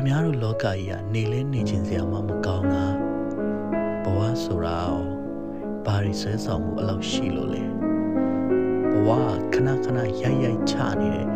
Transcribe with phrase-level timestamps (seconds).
[0.00, 2.86] ခမားတို့လောကကြီးကနေလဲနေခြင်းစရာမှမကောင်းတာ
[4.04, 4.96] ဘဝဆိုတာရော
[5.86, 7.64] ဘာရီဆွဲဆောင်မှုအလောက်ရှိလို့လဲ
[8.92, 9.08] ဘဝ
[9.52, 11.26] ခဏခဏရိုက်ရိုက်ချနေတဲ့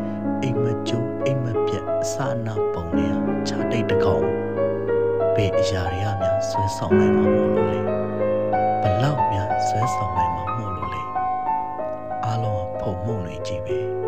[0.43, 2.15] အိမ်မကျိုးအိမ်မပြတ်အစ
[2.47, 3.15] နာပုံနေရ
[3.49, 4.27] ခြားတိတ်တကောင်
[5.35, 7.79] ဘေးအရာတွေကများဆွဲဆောင်နိုင်မှာမို့လို့လေ
[8.83, 11.03] ဘလောက်များဆွဲဆောင်နိုင်မှာမို့လို့လေ
[12.25, 14.02] အားလုံးကဖုံမှုန်နေကြည့်ပဲ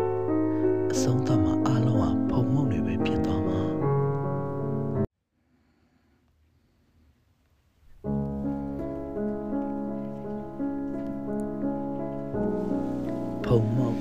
[13.45, 13.97] ဖုံမှုန်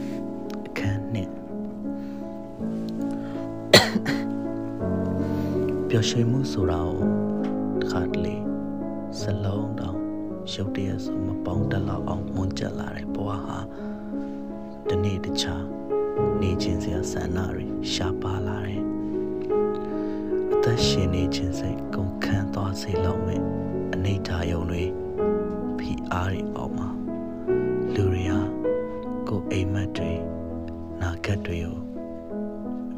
[0.67, 1.31] အခန်းနှစ်
[5.89, 7.01] ပျော်ရွှင်မှုဆိုတာကို
[7.81, 8.37] တစ်ခါတလေ
[9.21, 10.01] စလုံးတောင်
[10.53, 13.59] ရုပ်တရက်ဆိုမပေါင်းတလောက်အောင်မွန်ကျက်လာတဲ့ဘဝဟာ
[14.89, 15.65] ဒီနေ့တခြား
[16.41, 18.83] နေခြင်းစရာဆန္ဒတွေရှားပါလာတယ်
[20.53, 23.41] အသက်ရှင်နေခြင်းစိတ်ကုန်ခန်းသွားစေလောက်မဲ့
[23.95, 24.85] အနေထားယုံတွေ
[25.79, 26.94] ဖိအားတွေအောက်မှာ
[31.25, 31.77] နာဂတ်တွေကို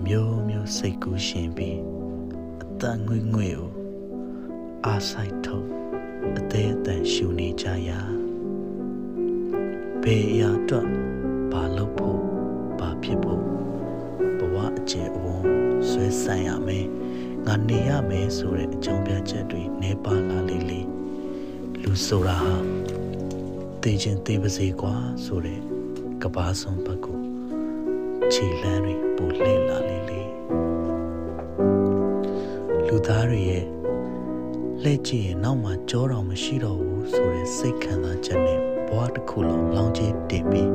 [0.07, 1.81] မျိုးမျိုးစိတ်ကူးရှင်ပြီး
[2.63, 3.69] အသက်ငွေ့ငွေ့ကို
[4.85, 5.67] အားဆိုင်ထုတ်
[6.37, 8.01] အသေးအတန်ရှူနေကြရာ
[10.03, 10.89] ဘေးအရာအတွက်
[11.53, 12.21] ဘာလုပ်ဖို့
[12.79, 13.43] ဘာဖြစ်ဖို့
[14.39, 15.47] ဘဝအကျယ်အဝန်း
[15.89, 16.87] ဆွဲဆန့်ရမယ်
[17.47, 20.81] ငါနေရမယ်ဆိုတဲ့အကြောင်းပြချက်တွေနေပါလာလေလေ
[21.83, 22.57] လူဆိုတာဟာ
[23.83, 25.61] သိချင်းသိပါစေကွာဆိုတဲ့
[26.23, 27.26] ကဘာဆုံးဘက်ကို
[28.33, 30.23] ခြေလမ်းတွေပူလှည့်လာလေလေ
[32.87, 33.65] လူသားတွေရဲ့
[34.83, 40.71] လက်ကြည့်ရင်နောက်မှကြောတော်မရှိတော့ဘူးဆိုတဲ့စိတ်ခံစားချက်နဲ့ဘဝတစ်ခုလုံးလောင်ကျတင်ပြီး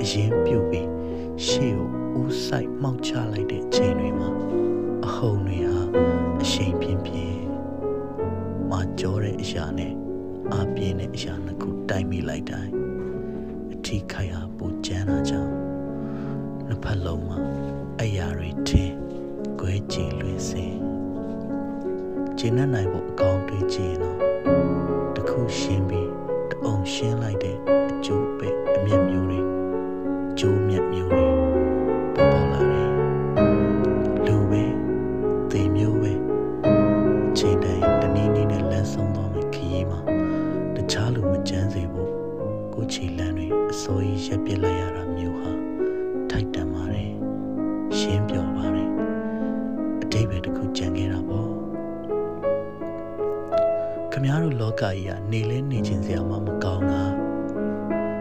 [0.00, 0.88] အရင်ပြုတ်ပြီး
[1.46, 1.88] ရှေ့ကို
[2.20, 4.30] ဦးဆိုင်မှောက်ချလိုက်တဲ့ချိန်တွေမှာ
[5.06, 5.80] အဟုန်တွေဟာ
[6.42, 7.40] အရှိန်ပြင်းပြင်း
[8.70, 9.92] မကြောတဲ့အရာနဲ့
[10.54, 12.72] အပြင်းတဲ့အရာနှစ်ခုတိုက်မိလိုက်တိုင်း
[13.72, 15.63] အထီးခိုင်ဟာပူကျန်းတာကြောင့်
[16.74, 17.38] နှစ်ဖက်လုံးမှာ
[18.00, 18.94] အရာတွေထင်း
[19.60, 20.74] ကွဲကြည်လွင်စင်
[22.38, 24.18] ကျင်းနိုင်ဖို့အကောင်းတွေးကြည့်ရင်တော့
[25.16, 26.10] တခုရှင်းပြီး
[26.50, 27.56] တအောင်ရှင်းလိုက်တဲ့
[27.90, 29.40] အကျိုးပဲအမျက်မျိုးတွေ
[30.38, 31.26] ကျိုးမြက်မျိုးတွေ
[32.14, 32.90] ပေါ်ပေါ်လာတယ်
[34.26, 34.64] လူပဲ
[35.50, 36.12] သေမျိုးပဲ
[37.28, 40.00] အချိန်တိုင်းတနည်းနည်းနဲ့လမ်းဆုံးသွားမယ်ခရီးမှာ
[40.74, 42.10] တခြားလူမကြမ်းစေဖို့
[42.74, 45.33] ကိုချီလန်းတွေအစိုးရရက်ပစ်လိုက်ရတာမျိုး
[50.24, 51.50] အတိတ်ပဲတစ်ခုကြံခဲ့တာပေါ့
[54.12, 57.02] ခမားတို့လောကကြီးကနေလဲနေခြင်းစရာမှမကောင်းတာ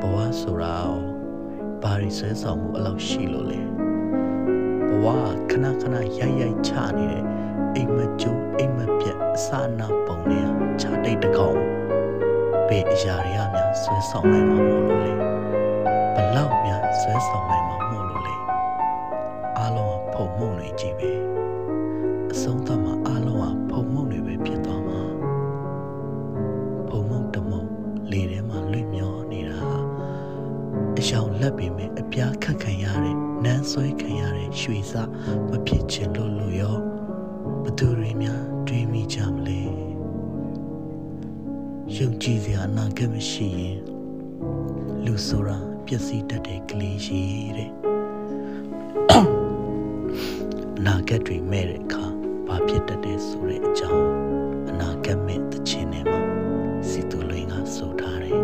[0.02, 0.94] ဘဝဆိုတာရော
[1.84, 3.62] ဘာရီဆွဲဆောင်မှုအလောက်ရှိလို့လဲ
[4.90, 5.06] ဘဝ
[5.50, 7.24] ခဏခဏရိုက်ရိုက်ချနေတဲ့
[7.76, 9.48] အိမ်မကျိုးအိမ်မပြတ်အစ
[9.80, 10.48] နာပုံနေရ
[10.82, 11.58] ခြားတိတ်တကောင်
[12.68, 15.12] ဘေးအရာတွေကများဆွဲဆောင်နိုင်မှာမို့လို့လေ
[16.16, 18.36] ဘလောက်များဆွဲဆောင်နိုင်မှာမို့လို့လေ
[19.58, 21.33] အားလုံးကဖုံမှုန်နေကြည့်ပဲအ
[22.44, 25.02] ဆုံးသတ်မှာအားလုံးကဖုံမှုန်တွေပဲဖြစ်သွားမှာ
[26.90, 27.64] ဖုံမှုန်တမုံ
[28.12, 29.80] လေထဲမှာလွင့်မျောနေတာဟာ
[30.98, 34.94] အရှောင်လက်ပေမဲ့အပြားခတ်ခံရတဲ့နန်းဆွဲခံရတဲ့ရွှေစ
[35.50, 36.78] မဖြစ်ချင်လို့လို့ရော
[37.64, 39.62] ဘသူတွေများတွေးမိကြမလဲ
[41.96, 43.80] ယုံကြည်စရာအနာဂတ်မရှိရင်
[45.06, 47.22] လူဆိုတာပျက်စီးတတ်တဲ့ကလေးရှိ
[47.58, 47.72] တဲ့
[49.12, 49.14] အ
[50.86, 52.03] နာဂတ်တွေမဲ့တဲ့အခါ
[52.48, 54.08] ဘာဖြစ်တတ်တယ်ဆိုတဲ့အကြောင်း
[54.70, 56.22] အနာဂတ်မဲ့တခြင်းထဲမှာ
[56.90, 58.44] စီတူလွင်ကဆိုထားတယ်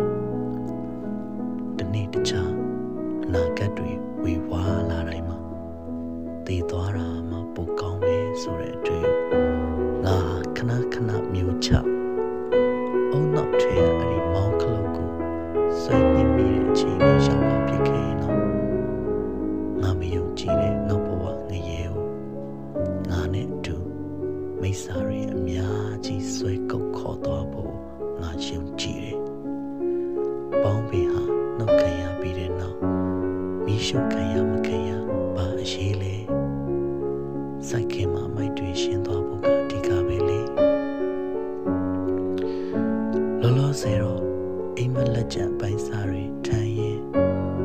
[1.78, 2.52] ဒီနေ့တခြား
[3.24, 3.90] အနာဂတ်တွေ
[4.22, 5.38] ဝေဝါးလာတိုင်းမှာ
[6.46, 7.09] တည်သွားတာ
[24.62, 27.74] မိစ္ဆာတွေအများကြီးဆွဲကုတ်ခေါ်သွားဖို့
[28.20, 29.18] ငါယုံကြည်တယ်။
[30.62, 31.22] ပေါင်းပင်ဟာ
[31.58, 32.78] နှုတ်ခံရပြီးတဲ့နောက်
[33.64, 34.90] မိရှုခံရမခံရ
[35.36, 36.14] ဘာအရေးလဲ။
[37.68, 40.40] စိုက်ခင်မှာမိုက်တွေရှင်းသွားဖို့ကအဓိကပဲလေ။
[43.40, 44.22] လောလောဆယ်တော့
[44.76, 46.98] အိမ်မလက်ကျန်ပိုင်းစားတွေထမ်းရင်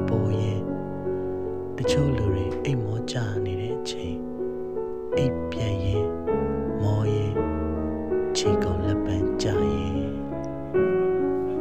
[0.07, 0.62] ပိုရင်
[1.77, 3.15] တချို့လူတွေအိမ်မောကြ
[3.45, 4.18] နေတဲ့အချိန်
[5.18, 5.75] အိပ်ပြန်